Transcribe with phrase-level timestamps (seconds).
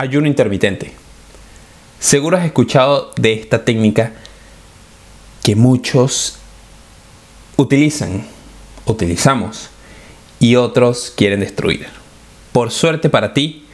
[0.00, 0.92] Ayuno intermitente.
[1.98, 4.12] Seguro has escuchado de esta técnica
[5.42, 6.38] que muchos
[7.56, 8.24] utilizan,
[8.86, 9.70] utilizamos
[10.38, 11.88] y otros quieren destruir.
[12.52, 13.66] Por suerte para ti,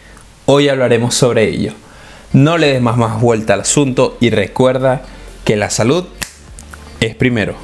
[0.47, 1.75] hoy hablaremos sobre ello.
[2.33, 5.03] No le des más, más vuelta al asunto y recuerda
[5.45, 6.07] que la salud
[7.01, 7.55] es primero.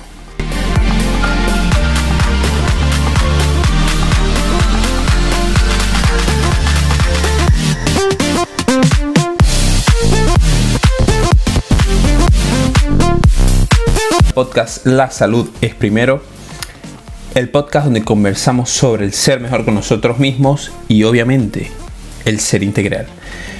[14.41, 16.23] Podcast La salud es primero.
[17.35, 21.71] El podcast donde conversamos sobre el ser mejor con nosotros mismos y obviamente
[22.25, 23.07] el ser integral.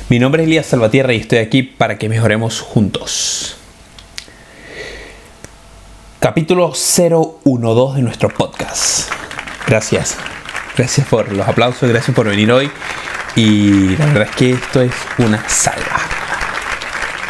[0.09, 3.59] Mi nombre es Elías Salvatierra y estoy aquí para que mejoremos juntos.
[6.19, 9.11] Capítulo 012 de nuestro podcast.
[9.67, 10.17] Gracias.
[10.79, 12.71] Gracias por los aplausos, gracias por venir hoy.
[13.37, 16.01] Y la verdad es que esto es una salva.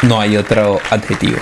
[0.03, 1.37] No hay otro adjetivo.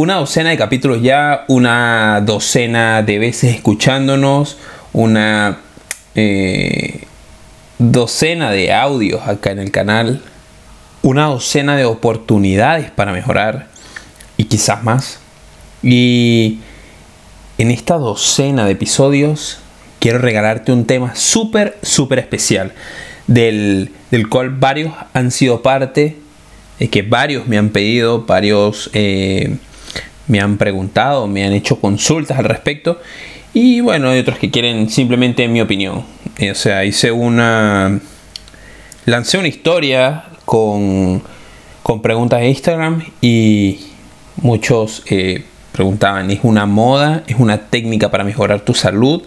[0.00, 4.56] Una docena de capítulos ya, una docena de veces escuchándonos,
[4.94, 5.58] una
[6.14, 7.04] eh,
[7.78, 10.22] docena de audios acá en el canal,
[11.02, 13.66] una docena de oportunidades para mejorar
[14.38, 15.18] y quizás más.
[15.82, 16.60] Y
[17.58, 19.58] en esta docena de episodios
[19.98, 22.72] quiero regalarte un tema súper, súper especial,
[23.26, 23.92] del,
[24.30, 26.16] cual varios han sido parte,
[26.90, 29.58] que varios me han pedido, varios eh,
[30.30, 33.00] me han preguntado, me han hecho consultas al respecto.
[33.52, 36.04] Y bueno, hay otros que quieren simplemente mi opinión.
[36.50, 37.98] O sea, hice una...
[39.06, 41.20] Lancé una historia con,
[41.82, 43.80] con preguntas de Instagram y
[44.36, 45.42] muchos eh,
[45.72, 47.24] preguntaban, ¿es una moda?
[47.26, 49.22] ¿Es una técnica para mejorar tu salud?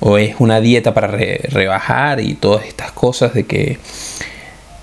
[0.00, 2.20] ¿O es una dieta para rebajar?
[2.20, 3.78] Y todas estas cosas de que,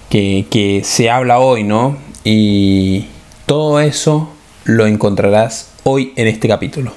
[0.09, 1.97] que, que se habla hoy, ¿no?
[2.23, 3.05] Y
[3.47, 4.34] todo eso
[4.65, 6.91] lo encontrarás hoy en este capítulo.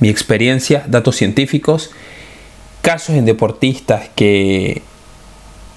[0.00, 1.90] Mi experiencia, datos científicos,
[2.82, 4.82] casos en deportistas que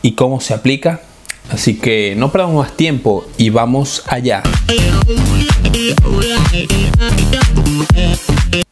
[0.02, 1.02] y cómo se aplica.
[1.50, 4.44] Así que no perdamos más tiempo y vamos allá.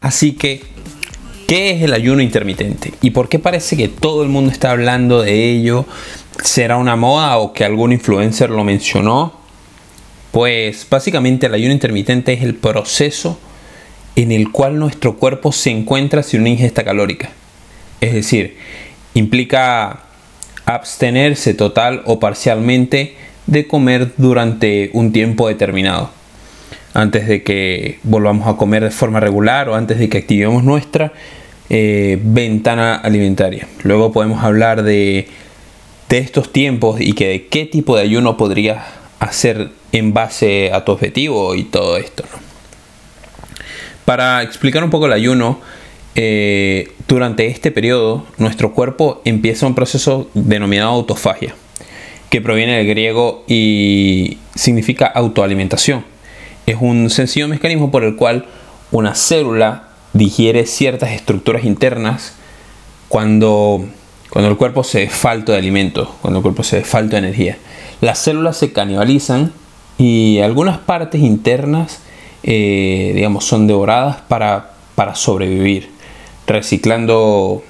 [0.01, 0.63] Así que,
[1.47, 2.93] ¿qué es el ayuno intermitente?
[3.01, 5.85] ¿Y por qué parece que todo el mundo está hablando de ello?
[6.43, 9.44] ¿Será una moda o que algún influencer lo mencionó?
[10.35, 13.39] Pues básicamente el ayuno intermitente es el proceso
[14.17, 17.29] en el cual nuestro cuerpo se encuentra sin una ingesta calórica.
[18.01, 18.57] Es decir,
[19.13, 20.01] implica
[20.65, 23.15] abstenerse total o parcialmente
[23.47, 26.09] de comer durante un tiempo determinado.
[26.93, 31.13] Antes de que volvamos a comer de forma regular o antes de que activemos nuestra
[31.69, 33.69] eh, ventana alimentaria.
[33.83, 35.29] Luego podemos hablar de,
[36.09, 38.83] estos tiempos y que de qué tipo de ayuno podrías
[39.19, 42.25] hacer en base a tu objetivo y todo esto.
[44.03, 45.61] Para explicar un poco el ayuno,
[46.15, 51.55] eh, durante este periodo nuestro cuerpo empieza un proceso denominado autofagia,
[52.29, 56.03] que proviene del griego y significa autoalimentación.
[56.65, 58.47] Es un sencillo mecanismo por el cual
[58.91, 62.35] una célula digiere ciertas estructuras internas
[63.07, 63.85] cuando,
[64.29, 67.57] cuando el cuerpo se falta de alimento, cuando el cuerpo se falta de energía.
[68.01, 69.53] Las células se canibalizan
[69.97, 72.01] y algunas partes internas,
[72.43, 75.89] eh, digamos, son devoradas para, para sobrevivir
[76.47, 77.63] reciclando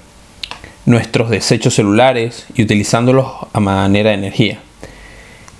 [0.86, 4.60] nuestros desechos celulares y utilizándolos a manera de energía.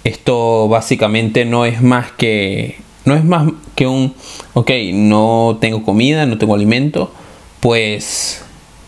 [0.04, 4.14] Esto básicamente no es más que no es más que un
[4.54, 7.12] ok, no tengo comida, no tengo alimento,
[7.60, 8.44] pues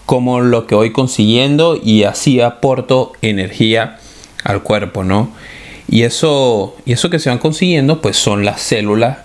[0.05, 3.99] como lo que voy consiguiendo y así aporto energía
[4.43, 5.29] al cuerpo, ¿no?
[5.89, 9.19] Y eso, y eso que se van consiguiendo, pues son las células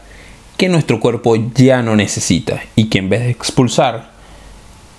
[0.56, 4.12] que nuestro cuerpo ya no necesita y que en vez de expulsar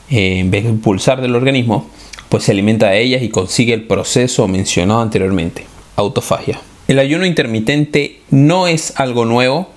[0.10, 1.90] eh, en vez de impulsar del organismo,
[2.30, 5.66] pues se alimenta de ellas y consigue el proceso mencionado anteriormente,
[5.96, 6.60] autofagia.
[6.88, 9.70] El ayuno intermitente no es algo nuevo,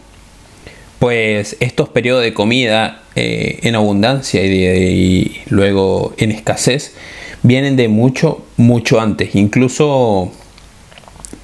[0.99, 6.95] pues estos periodos de comida eh, en abundancia y, luego en escasez
[7.43, 9.35] vienen de mucho, mucho antes.
[9.37, 10.33] Incluso,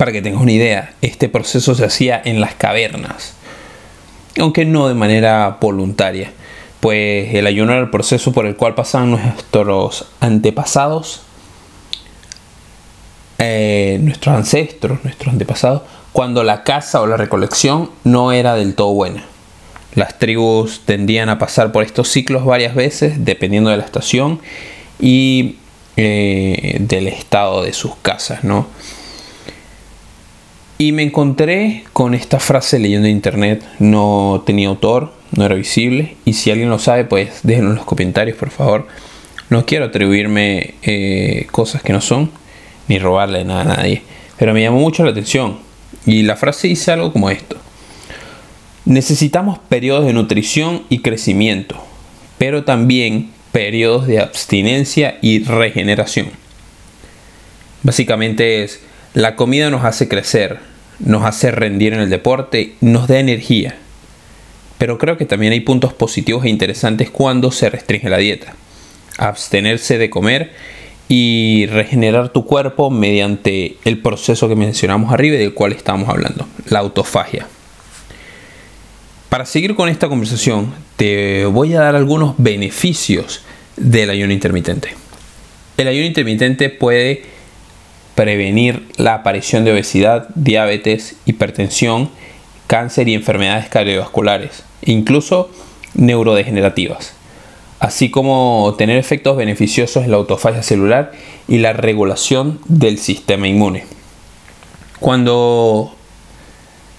[0.02, 3.34] para que tengas una idea, este proceso se hacía en las cavernas,
[4.37, 6.32] aunque no de manera voluntaria
[6.81, 11.22] pues el ayuno era el proceso por el cual pasaban nuestros antepasados,
[13.38, 15.82] eh, nuestros ancestros, nuestros antepasados,
[16.12, 19.25] cuando la caza o la recolección no era del todo buena.
[19.94, 24.40] Las tribus tendían a pasar por estos ciclos varias veces, dependiendo de la estación
[24.98, 25.58] y
[25.96, 28.66] eh, del estado de sus casas, ¿no?
[30.82, 36.17] Y me encontré con esta frase leyendo en internet, no tenía autor, no era visible,
[36.25, 38.88] y si alguien lo sabe, pues déjenlo en los comentarios, por favor.
[39.49, 42.32] No quiero atribuirme eh, cosas que no son,
[42.88, 44.02] ni robarle nada a nadie,
[44.37, 45.61] pero me llamó mucho la atención.
[46.05, 47.58] Y la frase dice algo como esto.
[48.84, 51.76] Necesitamos periodos de nutrición y crecimiento,
[52.38, 56.31] pero también periodos de abstinencia y regeneración.
[57.84, 58.81] Básicamente es,
[59.14, 60.71] la comida nos hace crecer,
[61.04, 63.76] nos hace rendir en el deporte, nos da energía.
[64.78, 68.54] Pero creo que también hay puntos positivos e interesantes cuando se restringe la dieta.
[69.19, 70.52] Abstenerse de comer
[71.08, 76.49] y regenerar tu cuerpo mediante el proceso que mencionamos arriba y del cual estamos hablando,
[76.66, 77.46] la autofagia.
[79.28, 83.43] Para seguir con esta conversación, te voy a dar algunos beneficios
[83.76, 84.94] del ayuno intermitente.
[85.76, 87.22] El ayuno intermitente puede
[88.14, 92.10] prevenir la aparición de obesidad, diabetes, hipertensión,
[92.66, 95.50] cáncer y enfermedades cardiovasculares, incluso
[95.94, 97.14] neurodegenerativas,
[97.80, 101.12] así como tener efectos beneficiosos en la autofagia celular
[101.48, 103.84] y la regulación del sistema inmune.
[105.00, 105.94] Cuando,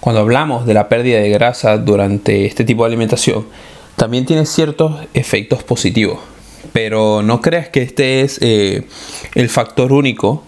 [0.00, 3.46] cuando hablamos de la pérdida de grasa durante este tipo de alimentación,
[3.96, 6.18] también tiene ciertos efectos positivos,
[6.72, 8.86] pero no creas que este es eh,
[9.34, 10.42] el factor único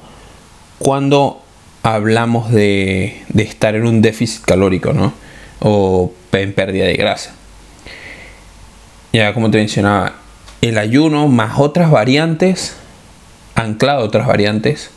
[0.78, 1.42] cuando
[1.82, 5.12] hablamos de, estar en un déficit calórico, ¿no?
[5.60, 7.34] O en pérdida de grasa.
[9.12, 10.14] Ya como te mencionaba,
[10.60, 12.76] el ayuno más otras variantes,
[13.54, 14.90] anclado otras variantes,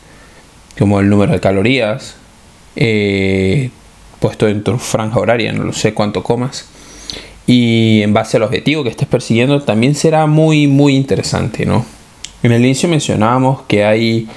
[0.78, 2.16] como el número de calorías,
[2.76, 3.70] eh,
[4.18, 6.66] puesto en tu franja horaria, no lo sé cuánto comas,
[7.46, 11.86] y en base al objetivo que estés persiguiendo, también será muy, muy interesante, ¿no?
[12.42, 14.28] En el inicio mencionábamos que hay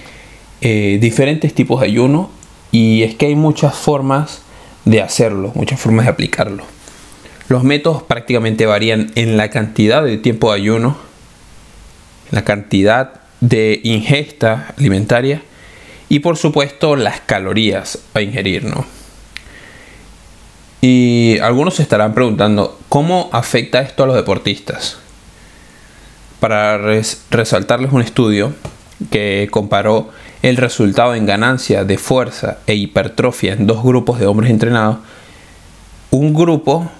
[0.65, 2.29] eh, diferentes tipos de ayuno
[2.71, 4.43] y es que hay muchas formas
[4.85, 6.63] de hacerlo, muchas formas de aplicarlo.
[7.49, 10.95] Los métodos prácticamente varían en la cantidad de tiempo de ayuno,
[12.31, 15.41] la cantidad de ingesta alimentaria
[16.07, 18.65] y por supuesto las calorías a ingerir.
[20.79, 24.97] Y algunos se estarán preguntando, ¿cómo afecta esto a los deportistas?
[26.39, 28.53] Para resaltarles un estudio
[29.11, 30.09] que comparó
[30.43, 34.97] el resultado en ganancia de fuerza e hipertrofia en dos grupos de hombres entrenados,
[36.11, 36.91] un grupo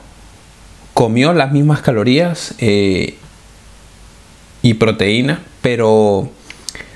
[0.93, 3.17] comió las mismas calorías eh,
[4.61, 6.29] y proteína, pero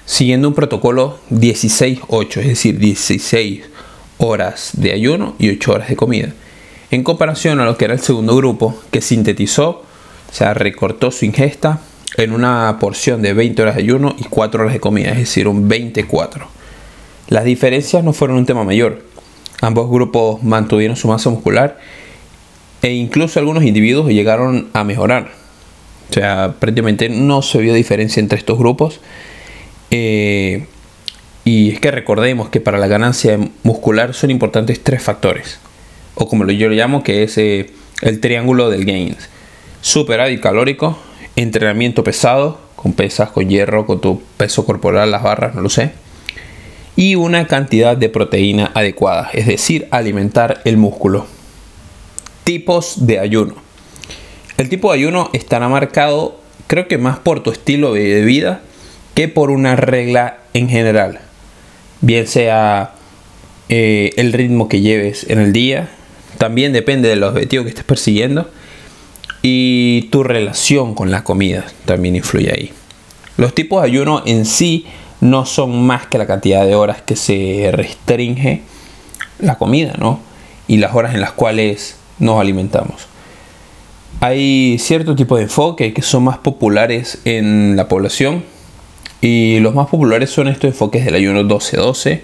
[0.05, 3.63] siguiendo un protocolo 16-8, es decir, 16
[4.17, 6.33] horas de ayuno y 8 horas de comida.
[6.91, 11.25] En comparación a lo que era el segundo grupo, que sintetizó, o sea, recortó su
[11.25, 11.81] ingesta
[12.17, 15.47] en una porción de 20 horas de ayuno y 4 horas de comida, es decir,
[15.47, 16.47] un 24.
[17.29, 19.03] Las diferencias no fueron un tema mayor.
[19.61, 21.77] Ambos grupos mantuvieron su masa muscular
[22.81, 25.31] e incluso algunos individuos llegaron a mejorar.
[26.09, 28.99] O sea, prácticamente no se vio diferencia entre estos grupos.
[29.91, 30.65] Eh,
[31.43, 35.59] y es que recordemos que para la ganancia muscular son importantes tres factores.
[36.15, 37.69] O como yo lo llamo, que es eh,
[38.01, 39.29] el triángulo del gains.
[39.81, 40.97] Superávit calórico,
[41.37, 45.91] entrenamiento pesado, con pesas, con hierro, con tu peso corporal, las barras, no lo sé.
[46.95, 51.27] Y una cantidad de proteína adecuada, es decir, alimentar el músculo.
[52.43, 53.55] Tipos de ayuno.
[54.57, 58.61] El tipo de ayuno estará marcado, creo que más por tu estilo de vida
[59.13, 61.19] que por una regla en general.
[62.01, 62.93] Bien sea
[63.69, 65.89] eh, el ritmo que lleves en el día,
[66.39, 68.49] también depende del objetivo que estés persiguiendo
[70.11, 72.71] tu relación con la comida también influye ahí.
[73.37, 74.85] Los tipos de ayuno en sí
[75.21, 78.61] no son más que la cantidad de horas que se restringe
[79.39, 80.19] la comida, ¿no?
[80.67, 83.07] Y las horas en las cuales nos alimentamos.
[84.19, 88.43] Hay cierto tipo de enfoque que son más populares en la población
[89.21, 92.21] y los más populares son estos enfoques del ayuno 12-12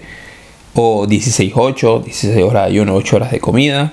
[0.74, 3.92] o 16-8, 16 horas de ayuno, 8 horas de comida.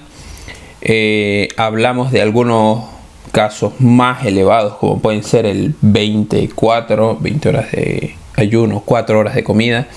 [0.81, 2.85] Eh, hablamos de algunos
[3.31, 9.43] casos más elevados como pueden ser el 24, 20 horas de ayuno, 4 horas de
[9.43, 9.88] comida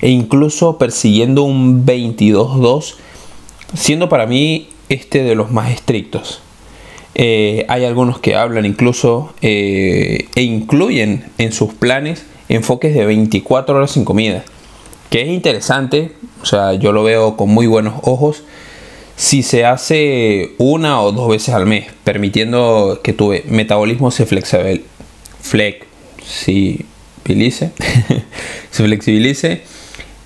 [0.00, 2.94] e incluso persiguiendo un 22-2
[3.74, 6.42] siendo para mí este de los más estrictos.
[7.14, 13.76] Eh, hay algunos que hablan incluso eh, e incluyen en sus planes enfoques de 24
[13.76, 14.44] horas sin comida,
[15.10, 16.12] que es interesante,
[16.42, 18.44] o sea, yo lo veo con muy buenos ojos
[19.22, 24.90] si se hace una o dos veces al mes, permitiendo que tu metabolismo se flexibilice,
[28.72, 29.62] se flexibilice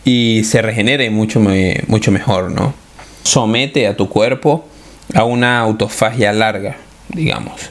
[0.03, 1.43] y se regenere mucho,
[1.89, 2.73] mucho mejor, ¿no?
[3.23, 4.65] somete a tu cuerpo
[5.13, 6.79] a una autofagia larga,
[7.11, 7.71] digamos.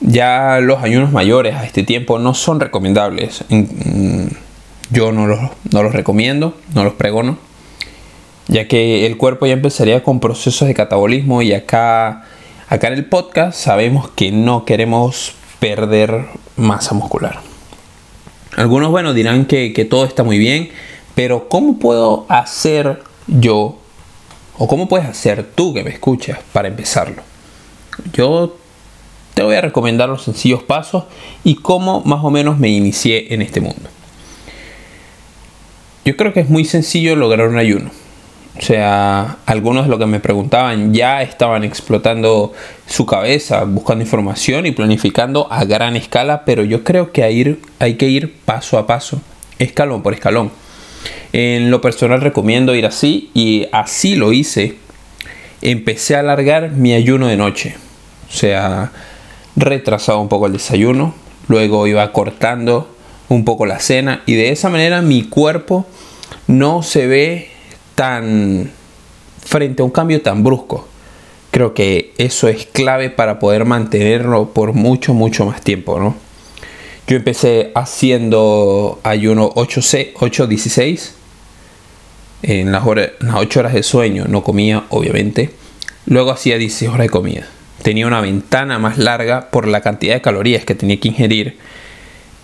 [0.00, 3.44] Ya los ayunos mayores a este tiempo no son recomendables.
[4.90, 5.40] Yo no los,
[5.72, 7.38] no los recomiendo, no los pregono,
[8.48, 12.24] ya que el cuerpo ya empezaría con procesos de catabolismo y acá,
[12.68, 16.24] acá en el podcast sabemos que no queremos perder
[16.56, 17.40] masa muscular.
[18.56, 20.70] Algunos, bueno, dirán que, que todo está muy bien,
[21.14, 23.78] pero ¿cómo puedo hacer yo
[24.56, 27.22] o cómo puedes hacer tú que me escuchas para empezarlo?
[28.12, 28.56] Yo
[29.34, 31.04] te voy a recomendar los sencillos pasos
[31.44, 33.88] y cómo más o menos me inicié en este mundo.
[36.04, 37.90] Yo creo que es muy sencillo lograr un ayuno.
[38.58, 42.52] O sea, algunos de los que me preguntaban ya estaban explotando
[42.86, 47.94] su cabeza, buscando información y planificando a gran escala, pero yo creo que hay, hay
[47.94, 49.20] que ir paso a paso,
[49.60, 50.50] escalón por escalón.
[51.32, 54.76] En lo personal recomiendo ir así y así lo hice.
[55.62, 57.76] Empecé a alargar mi ayuno de noche.
[58.28, 58.90] O sea,
[59.54, 61.14] retrasaba un poco el desayuno,
[61.46, 62.92] luego iba cortando
[63.28, 65.86] un poco la cena y de esa manera mi cuerpo
[66.46, 67.57] no se ve
[67.98, 68.70] tan
[69.44, 70.86] frente a un cambio tan brusco.
[71.50, 76.14] Creo que eso es clave para poder mantenerlo por mucho, mucho más tiempo, ¿no?
[77.08, 81.10] Yo empecé haciendo ayuno 8-16.
[82.42, 85.50] En las, horas, las 8 horas de sueño no comía, obviamente.
[86.06, 87.48] Luego hacía 16 horas de comida.
[87.82, 91.58] Tenía una ventana más larga por la cantidad de calorías que tenía que ingerir.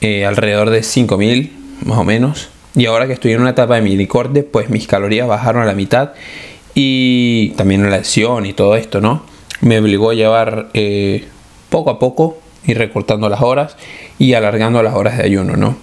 [0.01, 1.53] Eh, alrededor de 5000,
[1.85, 2.49] más o menos.
[2.75, 5.75] Y ahora que estoy en una etapa de milicorde, pues mis calorías bajaron a la
[5.75, 6.13] mitad.
[6.75, 9.25] Y también la lesión y todo esto, ¿no?
[9.61, 11.25] Me obligó a llevar eh,
[11.71, 13.77] poco a poco y recortando las horas
[14.19, 15.77] y alargando las horas de ayuno, ¿no?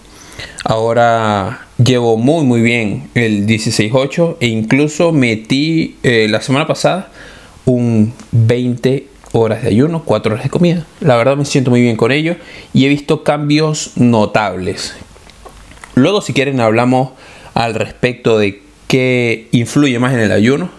[0.65, 7.09] Ahora llevo muy muy bien el 16-8 e incluso metí eh, la semana pasada
[7.65, 10.85] un 20 horas de ayuno, 4 horas de comida.
[10.99, 12.35] La verdad me siento muy bien con ello
[12.73, 14.95] y he visto cambios notables.
[16.01, 17.11] Luego si quieren hablamos
[17.53, 20.71] al respecto de qué influye más en el ayuno,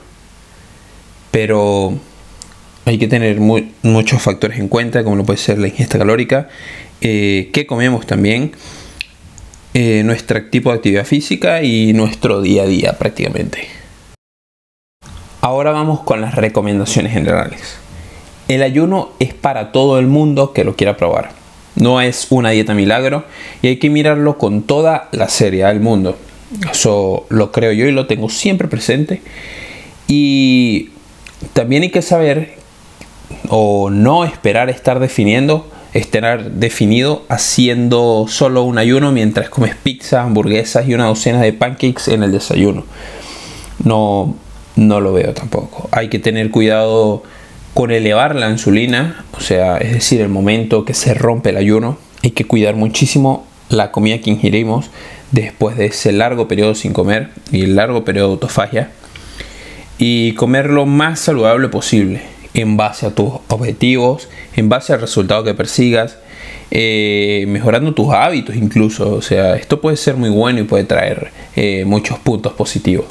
[1.31, 1.95] pero
[2.87, 6.49] hay que tener muchos factores en cuenta, como lo puede ser la ingesta calórica,
[7.01, 8.51] eh, qué comemos también,
[9.75, 13.69] eh, nuestro tipo de actividad física y nuestro día a día prácticamente.
[15.41, 17.79] Ahora vamos con las recomendaciones generales.
[18.49, 21.42] El ayuno es para todo el mundo que lo quiera probar.
[21.77, 23.25] No es una dieta milagro
[23.63, 26.17] y hay que mirarlo con toda la seriedad del mundo.
[26.71, 29.23] Eso lo creo yo y lo tengo siempre presente.
[30.07, 30.91] Y
[31.55, 32.55] también hay que saber
[33.49, 40.87] o no esperar estar definiendo, estar definido haciendo solo un ayuno mientras comes pizza, hamburguesas
[40.89, 42.85] y una docena de pancakes en el desayuno.
[43.85, 44.37] No,
[44.77, 45.89] no lo veo tampoco.
[45.91, 47.23] Hay que tener cuidado
[47.75, 51.99] con elevar la insulina, o sea, es decir, el momento que se rompe el ayuno,
[52.23, 54.91] hay que cuidar muchísimo la comida que ingerimos
[55.31, 58.91] después de ese largo periodo sin comer y el largo periodo de autofagia
[59.99, 62.23] y comer lo más saludable posible
[62.55, 66.19] en base a tus objetivos, en base al resultado que persigas,
[66.71, 69.15] eh, mejorando tus hábitos incluso.
[69.15, 73.07] O sea, esto puede ser muy bueno y puede traer eh, muchos puntos positivos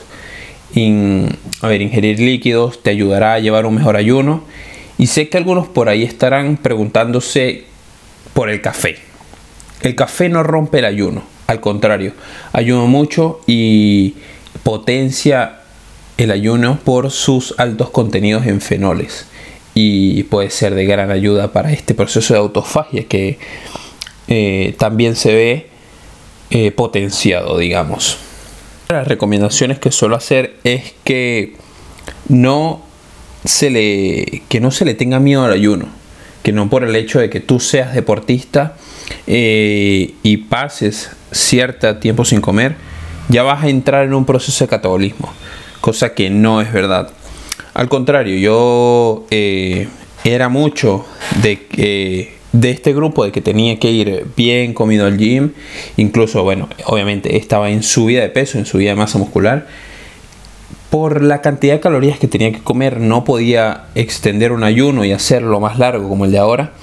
[0.74, 4.44] a ver, ingerir líquidos te ayudará a llevar un mejor ayuno.
[4.98, 7.66] Y sé que algunos por ahí estarán preguntándose
[8.34, 8.98] por el café.
[9.82, 12.14] El café no rompe el ayuno, al contrario,
[12.54, 14.14] ayuda mucho y
[14.64, 15.62] potencia
[16.18, 19.26] el ayuno por sus altos contenidos en fenoles
[19.74, 23.40] y puede ser de gran ayuda para este proceso de autofagia que
[24.28, 25.68] eh, también se ve
[26.52, 28.20] eh, potenciado, digamos
[28.94, 31.56] las recomendaciones que suelo hacer es que
[32.28, 32.82] no
[33.46, 35.88] se le, que no se le tenga miedo al ayuno.
[36.44, 38.76] Que no por el hecho de que tú seas deportista
[39.28, 42.76] eh, y pases cierto tiempo sin comer,
[43.30, 45.32] ya vas a entrar en un proceso de catabolismo.
[45.82, 47.12] Cosa que no es verdad.
[47.74, 49.88] Al contrario, yo eh,
[50.24, 51.06] era mucho
[51.42, 55.52] de que de este grupo de que tenía que ir bien comido al gym,
[55.98, 59.68] incluso, bueno, obviamente estaba en subida de peso, en subida de masa muscular,
[60.90, 65.14] por la cantidad de calorías que tenía que comer no podía extender un ayuno y
[65.14, 66.74] hacerlo más largo como el de ahora,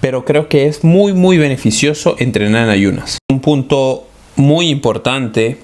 [0.00, 3.18] pero creo que es muy muy beneficioso entrenar en ayunas.
[3.28, 4.06] Un punto
[4.36, 5.58] muy importante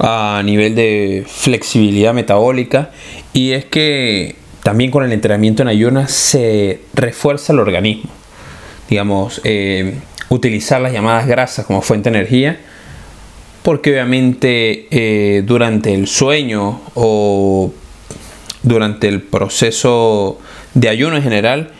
[0.00, 2.90] a nivel de flexibilidad metabólica
[3.32, 4.34] y es que
[4.64, 8.10] también con el entrenamiento en ayunas se refuerza el organismo
[8.88, 9.94] digamos, eh,
[10.28, 12.60] utilizar las llamadas grasas como fuente de energía,
[13.62, 17.72] porque obviamente eh, durante el sueño o
[18.62, 20.38] durante el proceso
[20.74, 21.72] de ayuno en general,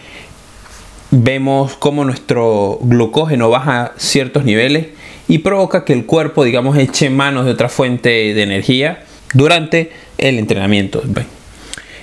[1.11, 4.89] vemos cómo nuestro glucógeno baja ciertos niveles
[5.29, 10.39] y provoca que el cuerpo, digamos, eche manos de otra fuente de energía durante el
[10.39, 11.03] entrenamiento.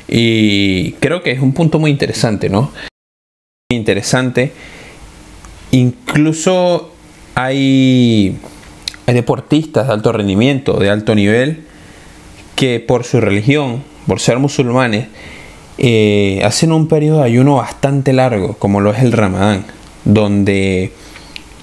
[0.07, 2.71] Y creo que es un punto muy interesante, ¿no?
[3.71, 4.51] Interesante.
[5.73, 6.91] Incluso
[7.33, 8.37] hay,
[9.07, 11.63] deportistas de alto rendimiento, de alto nivel,
[12.55, 15.07] que por su religión, por ser musulmanes,
[15.79, 19.65] eh, hacen un periodo de ayuno bastante largo, como lo es el ramadán,
[20.05, 20.93] donde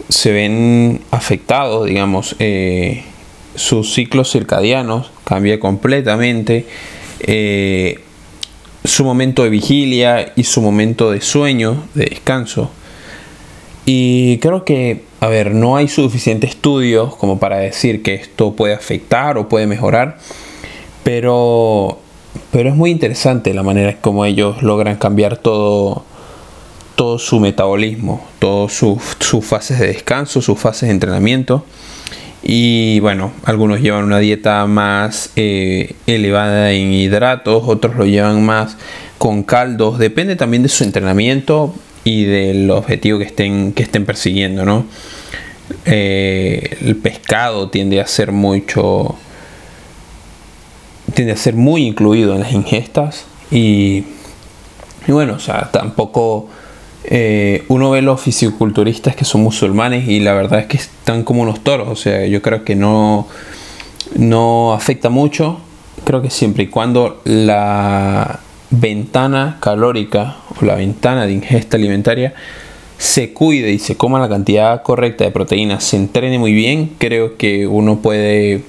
[0.08, 3.04] se ven afectados, digamos, eh,
[3.54, 6.66] sus ciclos circadianos, cambia completamente
[7.20, 8.00] eh,
[8.84, 12.72] su momento de vigilia y su momento de sueño, de descanso.
[13.92, 18.72] Y creo que, a ver, no hay suficientes estudios como para decir que esto puede
[18.72, 20.18] afectar o puede mejorar,
[21.02, 21.98] pero,
[22.52, 26.04] pero es muy interesante la manera como ellos logran cambiar todo,
[26.94, 29.02] todo su metabolismo, todas sus,
[29.44, 31.64] fases de descanso, sus fases de entrenamiento.
[32.44, 38.76] Y bueno, algunos llevan una dieta más eh, elevada en hidratos, otros lo llevan más
[39.18, 39.98] con caldos.
[39.98, 44.86] Depende también de su entrenamiento y del objetivo que estén, que estén persiguiendo, ¿no?
[45.84, 49.16] Eh, el pescado tiende a ser mucho.
[51.14, 53.24] tiende a ser muy incluido en las ingestas.
[53.50, 54.04] Y,
[55.08, 56.48] bueno, o sea, tampoco
[57.04, 61.42] eh, uno ve los fisiculturistas que son musulmanes y la verdad es que están como
[61.42, 61.88] unos toros.
[61.88, 63.28] O sea, yo creo que no,
[64.16, 65.60] no afecta mucho.
[66.04, 72.34] Creo que siempre y cuando la ventana calórica o la ventana de ingesta alimentaria
[72.98, 77.38] se cuide y se coma la cantidad correcta de proteínas, se entrene muy bien, creo
[77.38, 78.62] que uno puede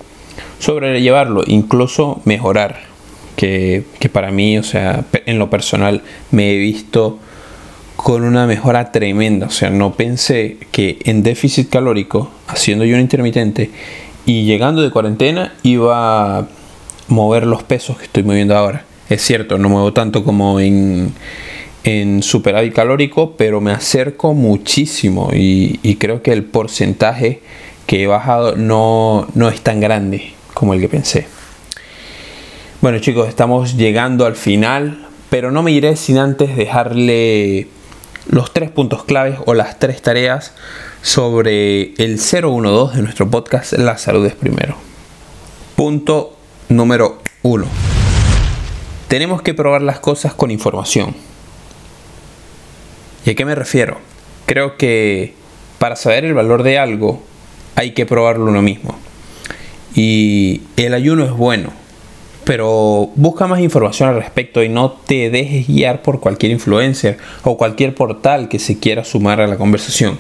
[0.60, 2.89] sobrellevarlo, incluso mejorar.
[3.36, 7.17] Que, que para mí, o sea, en lo personal, me he visto
[7.95, 9.47] con una mejora tremenda.
[9.47, 13.71] O sea, no pensé que en déficit calórico, haciendo un intermitente
[14.26, 16.47] y llegando de cuarentena, iba a
[17.08, 18.86] mover los pesos que estoy moviendo ahora.
[19.12, 21.13] Es cierto, no muevo tanto como en,
[21.84, 27.41] en superávit calórico, pero me acerco muchísimo y, creo que el porcentaje
[27.88, 31.28] que he bajado no, no es tan grande como el que pensé.
[32.80, 37.67] Bueno chicos, estamos llegando al final, pero no me iré sin antes dejarle
[38.30, 40.54] los tres puntos claves o las tres tareas
[41.02, 44.78] sobre el 012 de nuestro podcast La salud es primero.
[45.76, 46.38] Punto
[46.69, 47.90] número 1.
[49.12, 51.13] Tenemos que probar las cosas con información.
[53.26, 53.97] ¿Y a qué me refiero?
[54.45, 55.34] Creo que
[55.80, 57.21] para saber el valor de algo
[57.76, 58.97] hay que probarlo uno mismo.
[59.93, 61.74] Y el ayuno es bueno,
[62.45, 67.58] pero busca más información al respecto y no te dejes guiar por cualquier influencer o
[67.58, 70.19] cualquier portal que se quiera sumar a la conversación.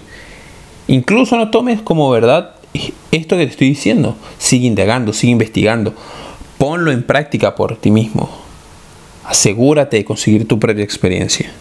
[0.89, 2.55] Incluso no tomes como verdad
[3.13, 4.17] esto que te estoy diciendo.
[4.37, 5.93] Sigue indagando, sigue investigando.
[6.57, 8.40] Ponlo en práctica por ti mismo.
[9.25, 11.51] Asegúrate de conseguir tu propia experiencia.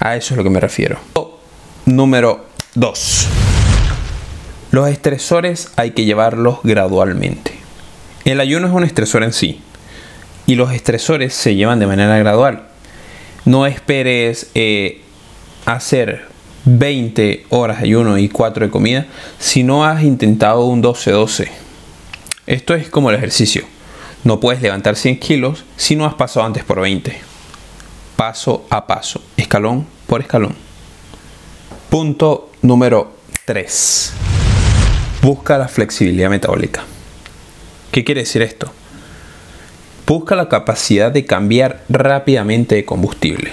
[0.00, 0.98] A eso es lo que me refiero.
[1.84, 3.28] Número 2.
[4.70, 7.52] Los estresores hay que llevarlos gradualmente.
[8.24, 9.62] El ayuno es un estresor en sí,
[10.46, 12.64] y los estresores se llevan de manera gradual.
[13.44, 15.02] No esperes eh,
[15.64, 16.26] hacer
[16.64, 19.06] 20 horas de ayuno y 4 de comida
[19.38, 21.48] si no has intentado un 12-12.
[22.46, 23.64] Esto es como el ejercicio.
[24.24, 27.18] No puedes levantar 100 kilos si no has pasado antes por 20.
[28.16, 30.56] Paso a paso, escalón por escalón.
[31.88, 33.12] Punto número
[33.44, 34.12] 3.
[35.22, 36.84] Busca la flexibilidad metabólica.
[37.90, 38.72] ¿Qué quiere decir esto?
[40.08, 43.52] busca la capacidad de cambiar rápidamente de combustible.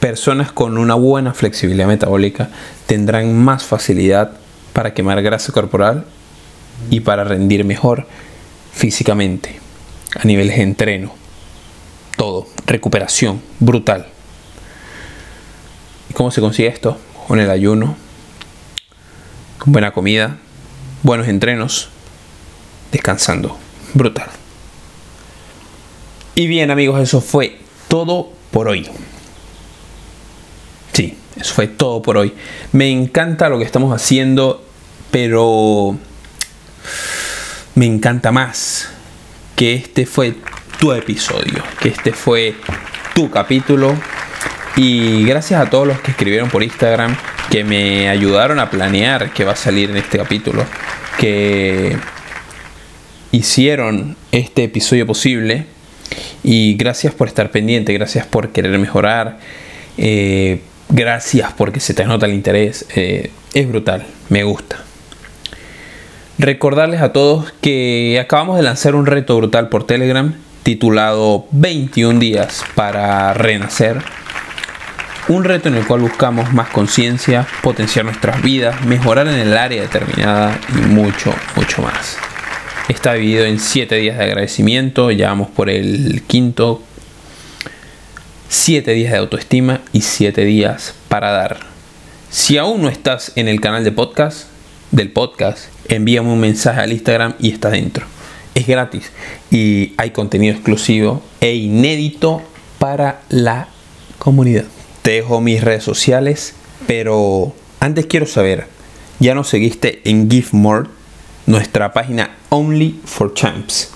[0.00, 2.48] Personas con una buena flexibilidad metabólica
[2.86, 4.32] tendrán más facilidad
[4.72, 6.06] para quemar grasa corporal
[6.90, 8.06] y para rendir mejor
[8.72, 9.58] físicamente,
[10.18, 11.14] a niveles de entreno,
[12.16, 14.06] todo, recuperación brutal.
[16.10, 16.98] ¿Y cómo se consigue esto?
[17.26, 17.96] Con el ayuno,
[19.58, 20.38] con buena comida,
[21.02, 21.88] buenos entrenos,
[22.92, 23.58] descansando
[23.94, 24.28] brutal.
[26.34, 27.58] Y bien amigos, eso fue
[27.88, 28.86] todo por hoy.
[30.92, 32.34] Sí, eso fue todo por hoy.
[32.72, 34.62] Me encanta lo que estamos haciendo,
[35.10, 35.96] pero
[37.74, 38.90] me encanta más
[39.54, 40.34] que este fue
[40.78, 42.54] tu episodio, que este fue
[43.14, 43.94] tu capítulo.
[44.76, 47.16] Y gracias a todos los que escribieron por Instagram,
[47.50, 50.64] que me ayudaron a planear que va a salir en este capítulo,
[51.18, 51.96] que
[53.32, 55.66] hicieron este episodio posible
[56.42, 59.38] Y gracias por estar pendiente, gracias por querer mejorar,
[59.98, 62.86] eh, gracias porque se te nota el interés.
[62.94, 64.85] Eh, es brutal, me gusta.
[66.38, 72.62] Recordarles a todos que acabamos de lanzar un reto brutal por Telegram titulado 21 días
[72.74, 74.02] para renacer.
[75.28, 79.80] Un reto en el cual buscamos más conciencia, potenciar nuestras vidas, mejorar en el área
[79.80, 82.18] determinada y mucho, mucho más.
[82.88, 86.82] Está dividido en 7 días de agradecimiento, ya vamos por el quinto.
[88.50, 91.60] 7 días de autoestima y 7 días para dar.
[92.28, 94.48] Si aún no estás en el canal de podcast,
[94.96, 98.06] del podcast, envíame un mensaje al Instagram y estás dentro.
[98.54, 99.12] Es gratis
[99.50, 102.42] y hay contenido exclusivo e inédito
[102.78, 103.68] para la
[104.18, 104.64] comunidad.
[105.02, 106.54] Te dejo mis redes sociales,
[106.86, 108.68] pero antes quiero saber,
[109.20, 110.88] ¿ya nos seguiste en Give More?
[111.44, 113.90] Nuestra página Only for Champs.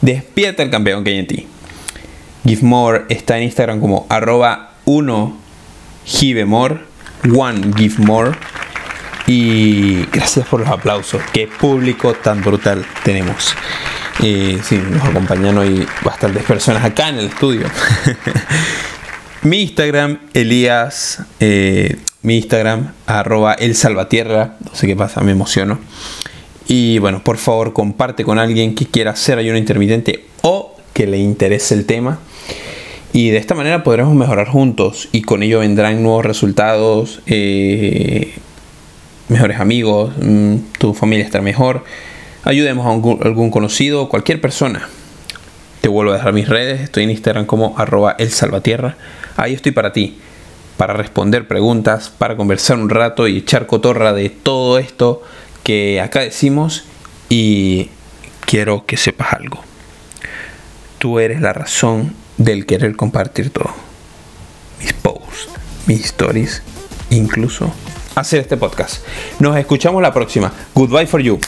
[0.00, 1.46] Despierta el campeón que hay en ti.
[2.44, 5.38] Give More está en Instagram como arroba 1
[6.46, 6.78] More,
[7.34, 7.72] one.
[9.26, 11.20] Y gracias por los aplausos.
[11.32, 13.54] Qué público tan brutal tenemos.
[14.20, 17.66] Y sí, nos acompañan hoy bastantes personas acá en el estudio.
[19.42, 21.22] mi Instagram, Elías.
[21.40, 24.56] Eh, mi Instagram, arroba el salvatierra.
[24.64, 25.78] No sé qué pasa, me emociono.
[26.68, 31.18] Y bueno, por favor, comparte con alguien que quiera hacer ayuno intermitente o que le
[31.18, 32.18] interese el tema.
[33.12, 38.34] Y de esta manera podremos mejorar juntos y con ello vendrán nuevos resultados, eh,
[39.28, 41.84] mejores amigos, mm, tu familia estará mejor.
[42.44, 44.88] Ayudemos a algún conocido, cualquier persona.
[45.80, 48.96] Te vuelvo a dejar mis redes, estoy en Instagram como arroba el salvatierra.
[49.36, 50.18] Ahí estoy para ti,
[50.76, 55.22] para responder preguntas, para conversar un rato y echar cotorra de todo esto
[55.62, 56.84] que acá decimos
[57.28, 57.90] y
[58.44, 59.62] quiero que sepas algo.
[60.98, 63.70] Tú eres la razón del querer compartir todo.
[64.80, 65.48] Mis posts,
[65.86, 66.62] mis stories,
[67.10, 67.72] incluso
[68.16, 69.04] hacer este podcast.
[69.38, 70.52] Nos escuchamos la próxima.
[70.74, 71.38] Goodbye for you.